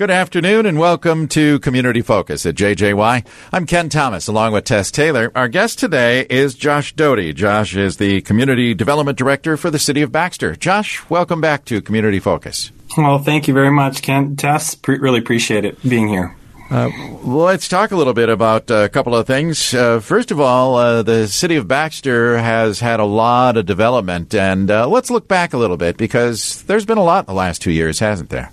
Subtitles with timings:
[0.00, 3.26] Good afternoon and welcome to Community Focus at JJY.
[3.52, 5.30] I'm Ken Thomas along with Tess Taylor.
[5.34, 7.34] Our guest today is Josh Doty.
[7.34, 10.56] Josh is the Community Development Director for the City of Baxter.
[10.56, 12.72] Josh, welcome back to Community Focus.
[12.96, 14.36] Well, thank you very much, Ken.
[14.36, 16.34] Tess, pre- really appreciate it being here.
[16.70, 16.88] Uh,
[17.22, 19.74] let's talk a little bit about a couple of things.
[19.74, 24.34] Uh, first of all, uh, the city of Baxter has had a lot of development,
[24.34, 27.38] and uh, let's look back a little bit because there's been a lot in the
[27.38, 28.50] last two years, hasn't there?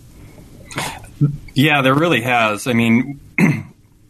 [1.54, 2.68] Yeah, there really has.
[2.68, 3.20] I mean,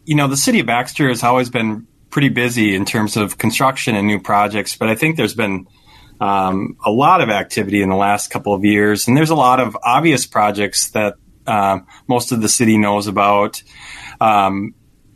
[0.06, 3.96] you know, the city of Baxter has always been pretty busy in terms of construction
[3.96, 5.68] and new projects, but I think there's been
[6.20, 9.60] um, a lot of activity in the last couple of years, and there's a lot
[9.60, 11.16] of obvious projects that
[11.46, 13.62] uh, most of the city knows about.
[14.20, 14.74] Um,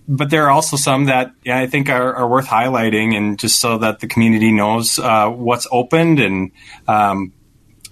[0.08, 3.60] but there are also some that yeah, I think are, are, worth highlighting, and just
[3.60, 6.52] so that the community knows uh, what's opened and
[6.88, 7.34] um,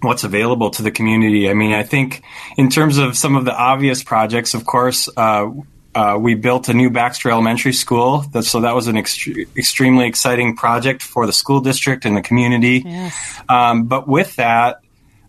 [0.01, 1.49] what's available to the community.
[1.49, 2.23] I mean, I think
[2.57, 5.49] in terms of some of the obvious projects, of course, uh,
[5.95, 8.19] uh, we built a new Baxter Elementary School.
[8.31, 12.21] That, so that was an ext- extremely exciting project for the school district and the
[12.21, 12.83] community.
[12.85, 13.41] Yes.
[13.49, 14.81] Um, but with that,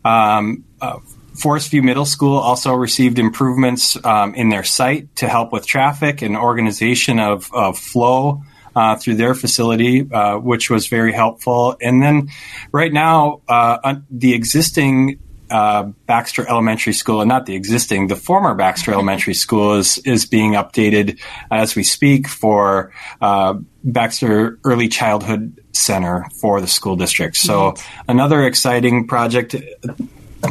[0.05, 0.99] um, uh,
[1.35, 6.23] Forest View Middle School also received improvements um, in their site to help with traffic
[6.23, 8.43] and organization of, of flow
[8.75, 11.77] uh, through their facility, uh, which was very helpful.
[11.81, 12.31] And then
[12.73, 15.19] right now, uh, the existing
[15.51, 20.25] uh, Baxter Elementary School, and not the existing, the former Baxter Elementary School is is
[20.25, 21.19] being updated
[21.51, 27.37] as we speak for uh, Baxter Early Childhood Center for the school district.
[27.37, 27.75] So
[28.07, 29.57] another exciting project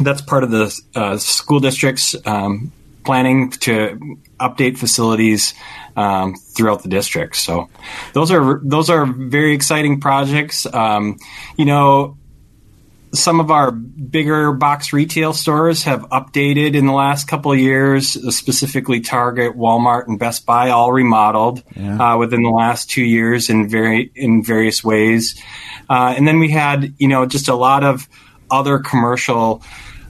[0.02, 2.70] that's part of the uh, school district's um,
[3.04, 5.54] planning to update facilities
[5.96, 7.36] um, throughout the district.
[7.36, 7.68] So
[8.12, 10.66] those are those are very exciting projects.
[10.66, 11.18] Um,
[11.56, 12.16] you know,
[13.12, 18.12] some of our bigger box retail stores have updated in the last couple of years,
[18.34, 22.14] specifically Target, Walmart, and Best Buy, all remodeled yeah.
[22.14, 25.40] uh, within the last two years in very in various ways.
[25.88, 28.08] Uh, and then we had you know just a lot of
[28.50, 29.62] other commercial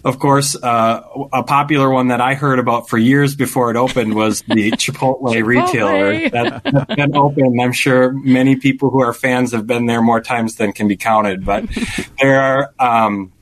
[0.05, 1.03] of course, uh,
[1.33, 5.21] a popular one that I heard about for years before it opened was the Chipotle,
[5.21, 5.47] Chipotle.
[5.47, 7.61] retailer that, has been open.
[7.61, 10.97] I'm sure many people who are fans have been there more times than can be
[10.97, 11.44] counted.
[11.44, 11.66] But
[12.21, 13.33] there are, um,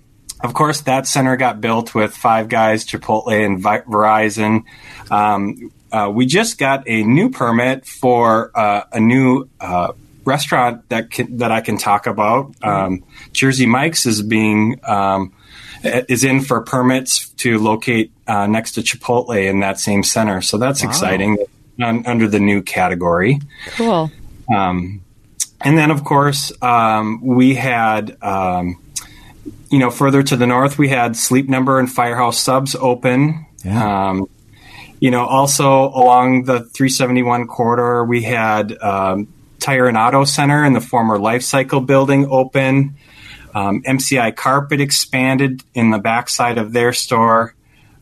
[0.41, 4.65] of course, that center got built with Five Guys, Chipotle, and Verizon.
[5.11, 9.93] Um, uh, we just got a new permit for uh, a new uh,
[10.25, 12.55] restaurant that can, that I can talk about.
[12.63, 15.33] Um, Jersey Mike's is being um,
[15.83, 20.41] is in for permits to locate uh, next to Chipotle in that same center.
[20.43, 20.89] So that's wow.
[20.89, 21.39] exciting
[21.81, 23.41] under the new category.
[23.69, 24.11] Cool.
[24.55, 25.03] Um,
[25.61, 28.81] and then, of course, um, we had, um,
[29.71, 33.47] you know, further to the north, we had Sleep Number and Firehouse Subs open.
[33.65, 34.09] Yeah.
[34.09, 34.29] Um,
[35.01, 39.29] you know, also along the 371 corridor, we had um,
[39.61, 42.97] Tire and Auto Center in the former Life Cycle building open.
[43.55, 47.55] Um, MCI Carpet expanded in the backside of their store.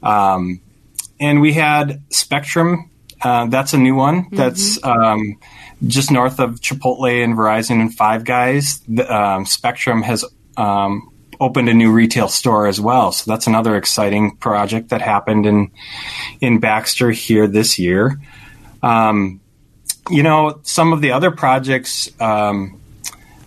[0.03, 0.61] Um,
[1.19, 2.91] and we had Spectrum.
[3.23, 4.25] Uh, that's a new one.
[4.25, 4.37] Mm-hmm.
[4.37, 5.39] That's um,
[5.87, 8.81] just north of Chipotle and Verizon and Five Guys.
[8.89, 10.25] The, um, Spectrum has
[10.57, 13.13] um, opened a new retail store as well.
[13.13, 15.71] So that's another exciting project that happened in
[16.41, 18.21] in Baxter here this year.
[18.83, 19.41] Um,
[20.11, 22.81] you know, some of the other projects um,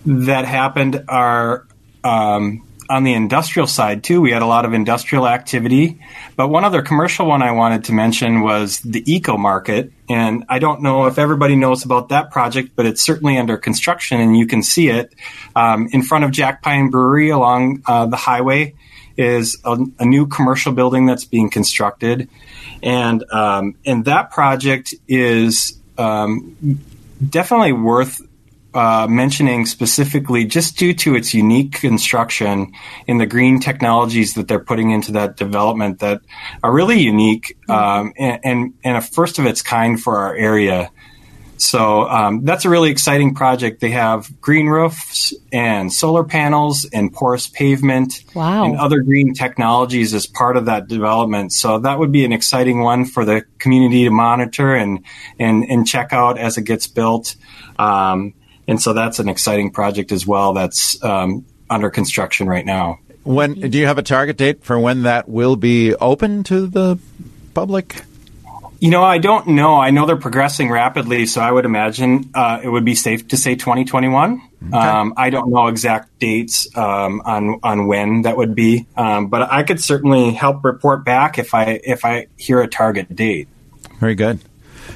[0.05, 1.65] that happened are
[2.03, 6.01] um, on the industrial side too, we had a lot of industrial activity.
[6.35, 9.93] But one other commercial one I wanted to mention was the Eco Market.
[10.09, 14.19] And I don't know if everybody knows about that project, but it's certainly under construction
[14.19, 15.13] and you can see it
[15.55, 18.73] um, in front of Jack Pine Brewery along uh, the highway
[19.15, 22.29] is a, a, new commercial building that's being constructed.
[22.81, 26.79] And, um, and that project is um,
[27.27, 28.21] definitely worth
[28.73, 32.71] uh, mentioning specifically just due to its unique construction
[33.07, 36.21] in the green technologies that they're putting into that development that
[36.63, 40.91] are really unique um, and, and, and, a first of its kind for our area.
[41.57, 43.81] So um, that's a really exciting project.
[43.81, 48.63] They have green roofs and solar panels and porous pavement wow.
[48.63, 51.51] and other green technologies as part of that development.
[51.51, 55.03] So that would be an exciting one for the community to monitor and
[55.37, 57.35] and, and check out as it gets built.
[57.77, 58.33] Um,
[58.69, 60.53] and so that's an exciting project as well.
[60.53, 62.99] That's um, under construction right now.
[63.23, 66.97] When do you have a target date for when that will be open to the
[67.53, 68.03] public?
[68.79, 69.75] You know, I don't know.
[69.75, 73.37] I know they're progressing rapidly, so I would imagine uh, it would be safe to
[73.37, 74.41] say 2021.
[74.67, 74.77] Okay.
[74.77, 79.51] Um, I don't know exact dates um, on on when that would be, um, but
[79.51, 83.49] I could certainly help report back if I if I hear a target date.
[83.99, 84.39] Very good.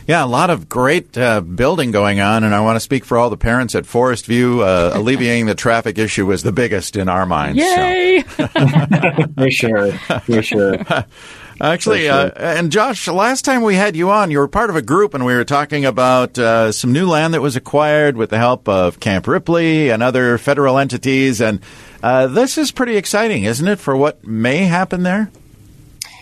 [0.08, 3.18] Yeah, a lot of great uh, building going on, and I want to speak for
[3.18, 4.62] all the parents at Forest View.
[4.62, 7.60] Uh, alleviating the traffic issue was the biggest in our minds.
[7.60, 8.24] Yay!
[8.34, 8.48] So.
[9.38, 10.78] for sure, for sure.
[11.62, 14.82] Actually, uh, and Josh, last time we had you on, you were part of a
[14.82, 18.38] group, and we were talking about uh, some new land that was acquired with the
[18.38, 21.42] help of Camp Ripley and other federal entities.
[21.42, 21.60] And
[22.02, 25.32] uh, this is pretty exciting, isn't it, for what may happen there?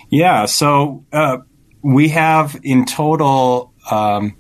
[0.10, 0.46] Yeah.
[0.46, 1.38] So uh,
[1.82, 4.36] we have in total, um,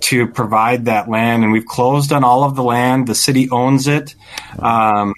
[0.00, 3.06] to provide that land, and we've closed on all of the land.
[3.06, 4.14] The city owns it.
[4.58, 5.14] Um,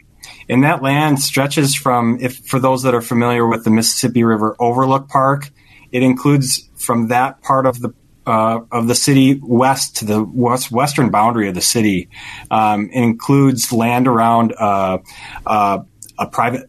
[0.48, 4.56] and that land stretches from, if for those that are familiar with the Mississippi River
[4.58, 5.50] Overlook Park,
[5.92, 7.94] it includes from that part of the
[8.26, 12.08] uh, of the city west to the west western boundary of the city.
[12.50, 14.98] Um, includes land around uh,
[15.46, 15.78] uh,
[16.18, 16.68] a private.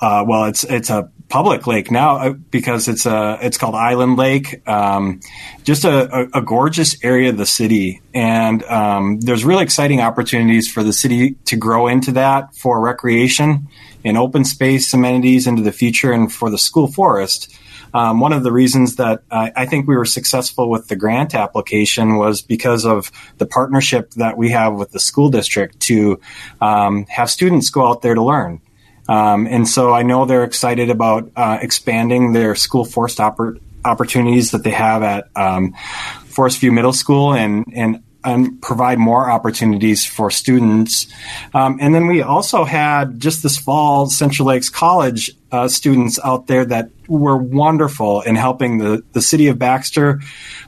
[0.00, 4.16] Uh, well, it's it's a public lake now uh, because it's a it's called Island
[4.16, 4.66] Lake.
[4.66, 5.20] Um,
[5.62, 10.70] just a, a, a, gorgeous area of the city, and um, there's really exciting opportunities
[10.70, 13.68] for the city to grow into that for recreation
[14.04, 17.54] and open space amenities into the future, and for the school forest.
[17.94, 21.34] Um, one of the reasons that I, I think we were successful with the grant
[21.34, 26.20] application was because of the partnership that we have with the school district to
[26.60, 28.60] um, have students go out there to learn.
[29.08, 34.50] Um, and so I know they're excited about uh, expanding their school forest oppor- opportunities
[34.50, 35.74] that they have at um,
[36.26, 41.06] Forest View Middle School and, and and provide more opportunities for students.
[41.54, 46.46] Um, and then we also had just this fall Central Lakes College uh, students out
[46.46, 50.20] there that were wonderful in helping the, the city of Baxter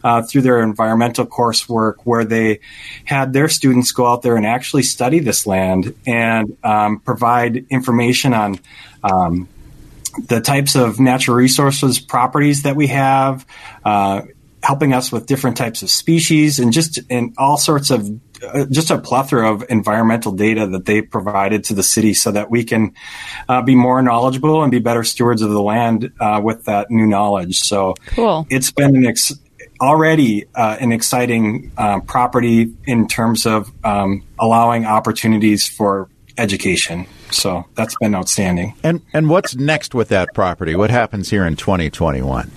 [0.03, 2.61] uh, through their environmental coursework, where they
[3.05, 8.35] had their students go out there and actually study this land and um, provide information
[8.35, 8.59] on.
[9.03, 9.49] Um,
[10.27, 13.47] the types of natural resources properties that we have,
[13.85, 14.23] uh,
[14.61, 18.11] helping us with different types of species and just and all sorts of
[18.43, 22.51] uh, just a plethora of environmental data that they provided to the city so that
[22.51, 22.95] we can
[23.49, 27.07] uh, be more knowledgeable and be better stewards of the land uh, with that new
[27.07, 27.61] knowledge.
[27.61, 28.47] So cool.
[28.51, 29.39] it's been an ex-
[29.81, 37.07] already uh, an exciting uh, property in terms of um, allowing opportunities for education.
[37.31, 38.75] So that's been outstanding.
[38.83, 40.75] And and what's next with that property?
[40.75, 42.51] What happens here in 2021?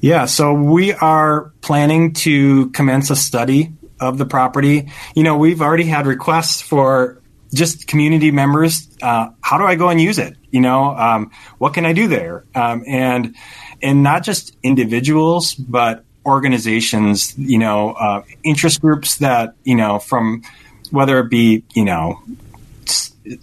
[0.00, 3.72] Yeah, so we are planning to commence a study
[4.02, 4.90] of the property.
[5.14, 7.22] You know, we've already had requests for
[7.54, 8.88] just community members.
[9.00, 10.36] Uh, how do I go and use it?
[10.50, 12.44] You know, um, what can I do there?
[12.54, 13.36] Um, and
[13.80, 17.38] and not just individuals, but organizations.
[17.38, 20.42] You know, uh, interest groups that you know from
[20.90, 22.20] whether it be you know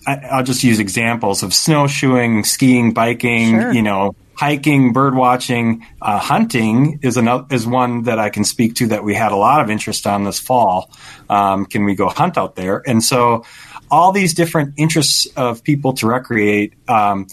[0.05, 3.73] I'll just use examples of snowshoeing, skiing, biking, sure.
[3.73, 8.75] you know, hiking, bird watching, uh, hunting is another is one that I can speak
[8.75, 10.89] to that we had a lot of interest on this fall.
[11.29, 12.81] Um, can we go hunt out there?
[12.87, 13.43] And so,
[13.91, 16.75] all these different interests of people to recreate.
[16.87, 17.27] Um,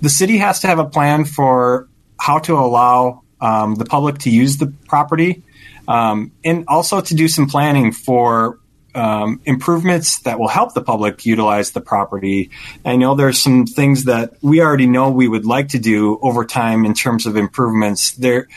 [0.00, 1.88] the city has to have a plan for
[2.20, 5.42] how to allow um, the public to use the property,
[5.88, 8.60] um, and also to do some planning for
[8.94, 12.50] um, improvements that will help the public utilize the property.
[12.84, 16.44] I know there's some things that we already know we would like to do over
[16.44, 18.12] time in terms of improvements.
[18.12, 18.48] There,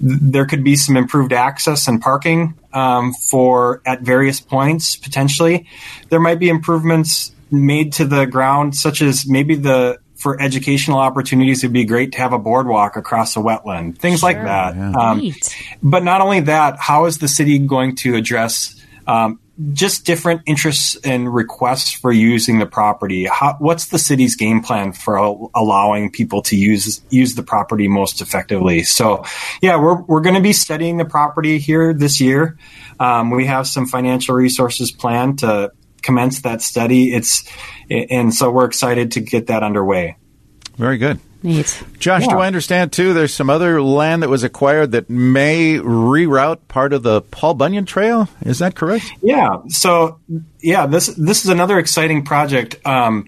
[0.00, 5.66] there could be some improved access and parking um, for at various points potentially.
[6.08, 11.64] There might be improvements made to the ground, such as maybe the for educational opportunities,
[11.64, 14.28] it'd be great to have a boardwalk across a wetland, things sure.
[14.28, 14.76] like that.
[14.76, 14.90] Yeah.
[14.90, 15.32] Um,
[15.82, 19.40] but not only that, how is the city going to address um,
[19.72, 23.24] just different interests and requests for using the property.
[23.24, 25.16] How, what's the city's game plan for
[25.54, 28.82] allowing people to use use the property most effectively?
[28.82, 29.24] So,
[29.60, 32.58] yeah, we're we're going to be studying the property here this year.
[32.98, 37.12] Um, we have some financial resources planned to commence that study.
[37.12, 37.48] It's
[37.90, 40.16] and so we're excited to get that underway.
[40.76, 41.20] Very good.
[41.42, 41.82] Neat.
[41.98, 42.34] Josh, yeah.
[42.34, 43.14] do I understand too?
[43.14, 47.86] There's some other land that was acquired that may reroute part of the Paul Bunyan
[47.86, 48.28] Trail.
[48.42, 49.10] Is that correct?
[49.22, 49.56] Yeah.
[49.68, 50.20] So,
[50.60, 52.84] yeah, this this is another exciting project.
[52.86, 53.26] Um,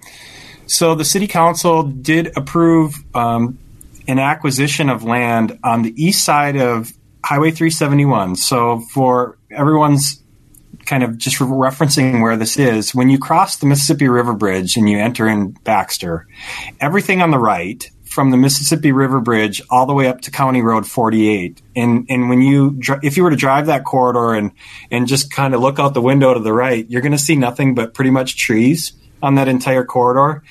[0.66, 3.58] so the city council did approve um,
[4.08, 6.92] an acquisition of land on the east side of
[7.24, 8.36] Highway 371.
[8.36, 10.22] So for everyone's
[10.86, 14.88] kind of just referencing where this is, when you cross the Mississippi River Bridge and
[14.88, 16.26] you enter in Baxter,
[16.80, 20.62] everything on the right from the Mississippi River Bridge all the way up to County
[20.62, 21.62] Road 48.
[21.74, 24.52] And and when you if you were to drive that corridor and
[24.90, 27.36] and just kind of look out the window to the right, you're going to see
[27.36, 28.92] nothing but pretty much trees
[29.22, 30.42] on that entire corridor.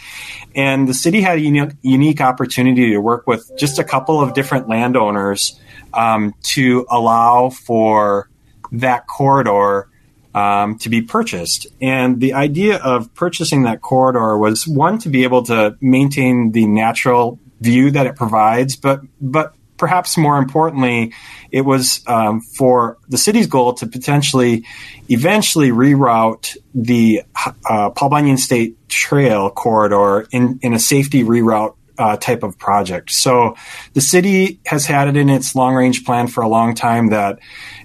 [0.56, 4.34] And the city had a unique, unique opportunity to work with just a couple of
[4.34, 5.60] different landowners
[5.94, 8.30] um, to allow for
[8.72, 9.90] that corridor
[10.34, 11.68] um, to be purchased.
[11.82, 16.66] And the idea of purchasing that corridor was one to be able to maintain the
[16.66, 21.12] natural view that it provides, but but perhaps more importantly,
[21.50, 24.64] it was um, for the city's goal to potentially
[25.10, 27.24] eventually reroute the
[27.68, 33.12] uh, Paul Bunyan State Trail corridor in, in a safety reroute uh, type of project.
[33.12, 33.56] So
[33.94, 37.40] the city has had it in its long range plan for a long time that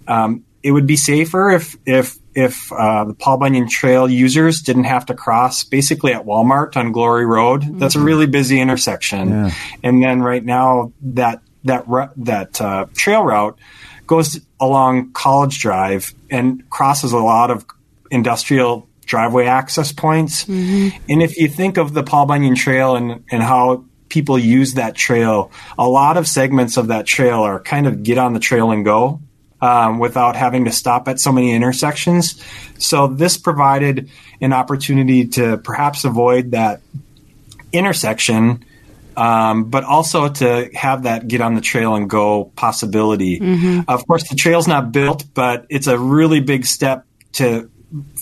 [0.07, 4.85] um, it would be safer if if if uh, the Paul Bunyan Trail users didn't
[4.85, 7.63] have to cross basically at Walmart on Glory Road.
[7.81, 8.03] That's mm-hmm.
[8.03, 9.51] a really busy intersection, yeah.
[9.83, 11.87] and then right now that that
[12.19, 13.59] that uh, trail route
[14.07, 17.65] goes along College Drive and crosses a lot of
[18.11, 20.45] industrial driveway access points.
[20.45, 21.05] Mm-hmm.
[21.09, 24.95] And if you think of the Paul Bunyan Trail and and how people use that
[24.95, 28.71] trail, a lot of segments of that trail are kind of get on the trail
[28.73, 29.21] and go.
[29.59, 32.45] Um, without having to stop at so many intersections.
[32.77, 36.83] So, this provided an opportunity to perhaps avoid that
[37.73, 38.63] intersection
[39.17, 43.41] um, but also to have that get on the trail and go possibility.
[43.41, 43.81] Mm-hmm.
[43.89, 47.71] Of course, the trail's not built, but it's a really big step to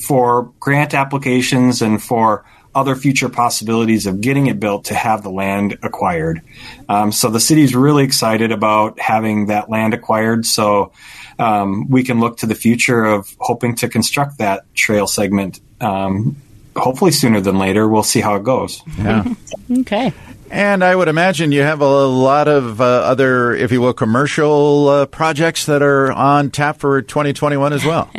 [0.06, 5.30] for grant applications and for other future possibilities of getting it built to have the
[5.30, 6.42] land acquired.
[6.88, 10.44] Um, so the city's really excited about having that land acquired.
[10.44, 10.92] So
[11.38, 15.60] um, we can look to the future of hoping to construct that trail segment.
[15.80, 16.36] Um,
[16.76, 17.88] hopefully sooner than later.
[17.88, 18.82] We'll see how it goes.
[18.98, 19.24] Yeah.
[19.80, 20.12] okay.
[20.50, 24.88] And I would imagine you have a lot of uh, other, if you will, commercial
[24.88, 28.10] uh, projects that are on tap for 2021 as well.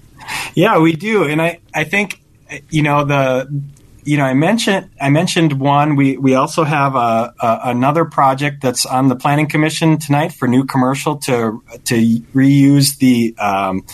[0.54, 2.20] yeah, we do, and I, I think
[2.68, 3.48] you know the
[4.10, 5.94] you know, I mentioned I mentioned one.
[5.94, 10.48] We we also have a, a, another project that's on the planning commission tonight for
[10.48, 11.94] new commercial to to
[12.34, 13.86] reuse the um,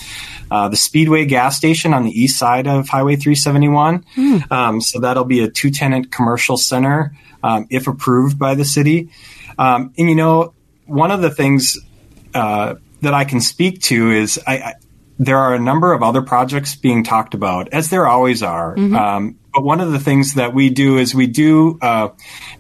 [0.50, 4.06] uh, the Speedway gas station on the east side of Highway 371.
[4.16, 4.50] Mm.
[4.50, 9.10] Um, so that'll be a two tenant commercial center um, if approved by the city.
[9.58, 10.54] Um, and you know,
[10.86, 11.76] one of the things
[12.32, 14.74] uh, that I can speak to is I, I,
[15.18, 18.76] there are a number of other projects being talked about, as there always are.
[18.76, 18.94] Mm-hmm.
[18.94, 22.10] Um, but one of the things that we do is we do uh,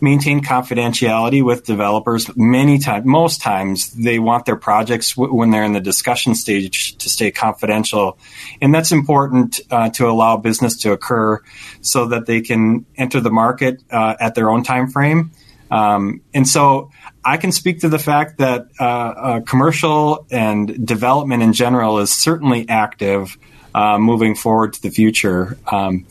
[0.00, 2.34] maintain confidentiality with developers.
[2.34, 6.96] Many times, most times, they want their projects w- when they're in the discussion stage
[6.96, 8.18] to stay confidential,
[8.62, 11.42] and that's important uh, to allow business to occur
[11.82, 15.32] so that they can enter the market uh, at their own time frame.
[15.70, 16.90] Um, and so
[17.26, 22.12] I can speak to the fact that uh, uh, commercial and development in general is
[22.12, 23.36] certainly active
[23.74, 25.58] uh, moving forward to the future.
[25.66, 26.06] Um,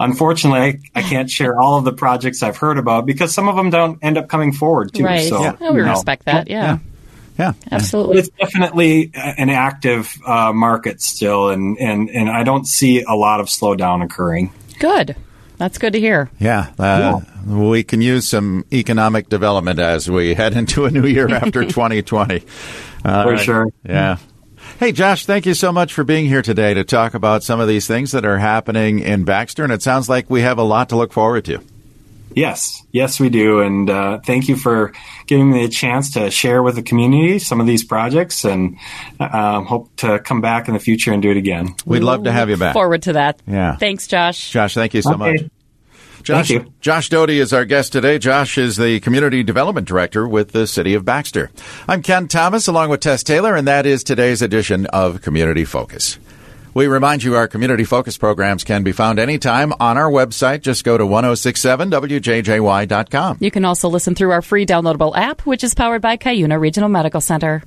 [0.00, 3.56] unfortunately, I, I, can't share all of the projects I've heard about because some of
[3.56, 5.04] them don't end up coming forward too.
[5.04, 5.28] Right.
[5.28, 5.70] So, yeah.
[5.70, 6.50] we respect that.
[6.50, 6.64] yeah.
[6.64, 6.78] yeah.
[7.38, 8.14] Yeah, absolutely.
[8.14, 13.14] But it's definitely an active uh, market still, and, and, and I don't see a
[13.14, 14.52] lot of slowdown occurring.
[14.80, 15.14] Good.
[15.58, 16.30] That's good to hear.
[16.38, 21.04] Yeah, uh, yeah, we can use some economic development as we head into a new
[21.06, 22.42] year after 2020.
[23.04, 23.66] Uh, For sure.
[23.84, 24.18] Yeah.
[24.78, 27.66] Hey, Josh, thank you so much for being here today to talk about some of
[27.66, 29.64] these things that are happening in Baxter.
[29.64, 31.60] And it sounds like we have a lot to look forward to.
[32.34, 33.60] Yes, yes, we do.
[33.60, 34.92] And uh, thank you for
[35.26, 38.76] giving me a chance to share with the community some of these projects and
[39.20, 41.74] um, hope to come back in the future and do it again.
[41.84, 42.74] We'd love to have you back.
[42.74, 43.40] Forward to that.
[43.46, 43.76] Yeah.
[43.76, 44.50] Thanks, Josh.
[44.50, 45.18] Josh, thank you so okay.
[45.18, 45.50] much.
[46.22, 46.72] Josh, Thank you.
[46.80, 48.18] Josh Doty is our guest today.
[48.18, 51.50] Josh is the Community Development Director with the City of Baxter.
[51.86, 56.18] I'm Ken Thomas along with Tess Taylor, and that is today's edition of Community Focus.
[56.78, 60.60] We remind you our Community Focus programs can be found anytime on our website.
[60.60, 63.38] Just go to 1067wjjy.com.
[63.40, 66.88] You can also listen through our free downloadable app, which is powered by Cuyuna Regional
[66.88, 67.64] Medical Center.